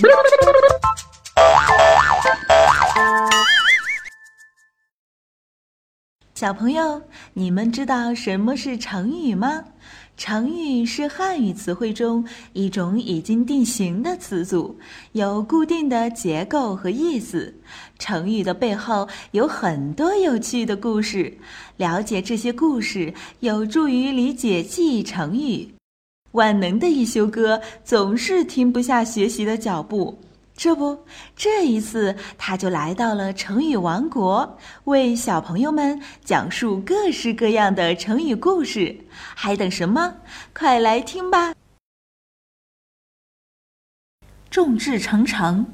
[6.34, 7.02] 小朋友，
[7.34, 9.62] 你们知道什么是成语吗？
[10.16, 14.78] 成语是汉语词汇中一种已经定型的词组，
[15.12, 17.54] 有固定的结构和意思。
[17.98, 21.36] 成语的背后有很多有趣的故事，
[21.76, 25.74] 了解这些故事有助于理解记忆成语。
[26.32, 30.18] 万能的一休哥总是停不下学习的脚步。
[30.56, 38.94] 这不，这一次他就来到了成语王国，为小朋友们讲述各式各样的成语故事。
[39.34, 40.16] 还等什么？
[40.54, 41.54] 快来听吧！
[44.50, 45.64] 众志成城。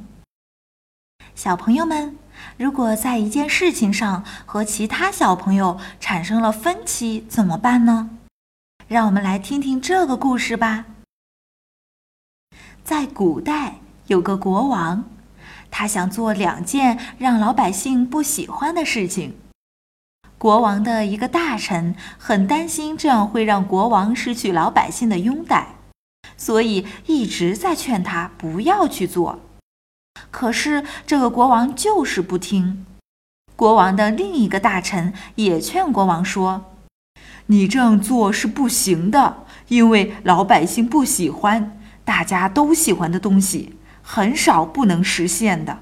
[1.34, 2.16] 小朋友们，
[2.56, 8.16] 如果在一件事情上和其他小朋友产生了分歧，怎么办呢？
[8.88, 10.86] 让我们来听听这个故事吧。
[12.84, 13.77] 在古代。
[14.06, 15.02] 有个国王，
[15.68, 19.36] 他想做两件让老百姓不喜欢的事情。
[20.38, 25.74] 国王的一个大臣很担心这样会让国王失去老百姓的拥戴，
[26.36, 29.41] 所以一直在劝他不要去做。
[30.30, 32.86] 可是这个国王就是不听。
[33.56, 36.64] 国王的另一个大臣也劝国王说
[37.47, 43.73] ：“你这样做是不行的，因为老百姓不喜欢大家都喜欢的东西。”
[44.08, 45.81] 很少不能实现的，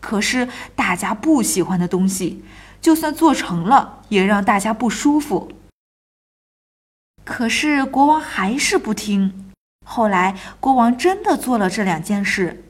[0.00, 2.42] 可是大家不喜欢的东西，
[2.80, 5.52] 就算做成了，也让大家不舒服。
[7.24, 9.52] 可是国王还是不听。
[9.84, 12.64] 后来国王真的做了这两件事，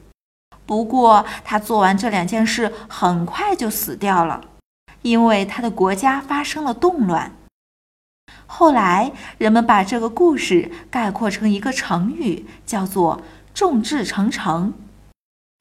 [0.67, 4.41] 不过他做完这两件事很快就死掉了，
[5.03, 7.33] 因为他的国家发生了动乱。
[8.51, 13.21] 后来人们把这个故事概括成一个成语，叫做
[13.53, 14.73] “众志成城”。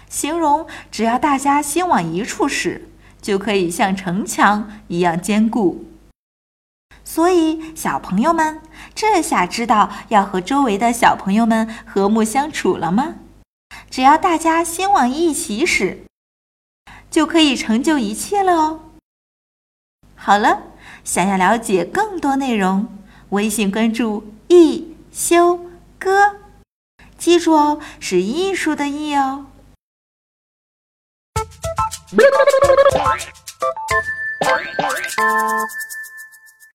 [0.09, 2.89] 形容只要大家心往一处使，
[3.21, 5.85] 就可以像城墙一样坚固。
[7.03, 8.61] 所以，小朋友们，
[8.95, 13.15] 这下知道要和周围的小朋友们和睦相处了吗？
[13.89, 16.05] 只要大家心往一起使，
[17.11, 18.80] 就可以成就一切了哦。
[20.27, 20.61] 好了，
[21.05, 22.86] 想要了解更多内容，
[23.30, 25.65] 微信关注“一休
[25.98, 26.36] 哥”，
[27.17, 29.45] 记住哦，是艺术的“艺”哦。
[32.11, 32.27] Bye.